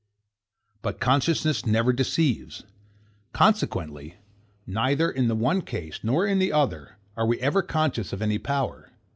[0.81, 2.63] But consciousness never deceives.
[3.33, 4.15] Consequently,
[4.65, 8.39] neither in the one case nor in the other, are we ever conscious of any
[8.39, 8.89] power.